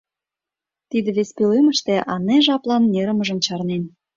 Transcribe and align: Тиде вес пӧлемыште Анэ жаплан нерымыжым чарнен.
Тиде 0.89 1.09
вес 1.17 1.29
пӧлемыште 1.37 1.95
Анэ 2.13 2.37
жаплан 2.45 2.83
нерымыжым 2.93 3.39
чарнен. 3.45 3.83